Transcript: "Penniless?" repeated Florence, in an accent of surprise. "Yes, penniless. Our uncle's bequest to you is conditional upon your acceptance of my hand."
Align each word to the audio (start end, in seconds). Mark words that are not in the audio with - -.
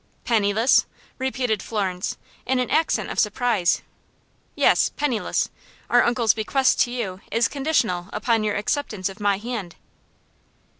"Penniless?" 0.23 0.87
repeated 1.19 1.61
Florence, 1.61 2.17
in 2.47 2.57
an 2.57 2.71
accent 2.71 3.11
of 3.11 3.19
surprise. 3.19 3.83
"Yes, 4.55 4.89
penniless. 4.89 5.51
Our 5.91 6.03
uncle's 6.03 6.33
bequest 6.33 6.79
to 6.79 6.91
you 6.91 7.21
is 7.31 7.47
conditional 7.47 8.09
upon 8.11 8.43
your 8.43 8.55
acceptance 8.55 9.09
of 9.09 9.19
my 9.19 9.37
hand." 9.37 9.75